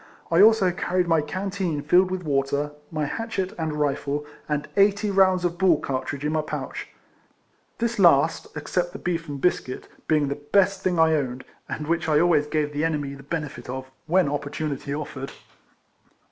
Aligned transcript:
I 0.31 0.41
also 0.41 0.71
carried 0.71 1.07
my 1.07 1.21
canteen 1.21 1.83
filled 1.83 2.09
with 2.09 2.23
water, 2.23 2.71
my 2.89 3.05
hatchet 3.05 3.53
and 3.59 3.73
RIFLEMAN 3.73 3.75
HARRIS. 3.93 4.03
27 4.03 4.15
rifle, 4.17 4.25
and 4.49 4.67
eighty 4.75 5.11
rounds 5.11 5.45
of 5.45 5.59
ball 5.59 5.79
cartridge 5.79 6.25
in 6.25 6.31
my 6.31 6.41
pouch; 6.41 6.87
this 7.77 7.99
last, 7.99 8.47
except 8.57 8.93
the 8.93 8.97
beef 8.97 9.29
and 9.29 9.39
biscuit, 9.39 9.87
being 10.07 10.27
the 10.27 10.41
best 10.51 10.81
thing 10.81 10.97
I 10.97 11.13
owned, 11.13 11.43
and 11.69 11.85
which 11.85 12.09
I 12.09 12.19
always 12.19 12.47
gave 12.47 12.73
the 12.73 12.83
enemy 12.83 13.13
the 13.13 13.21
benefit 13.21 13.69
of, 13.69 13.91
when 14.07 14.27
opportunity 14.27 14.91
offered. 14.91 15.33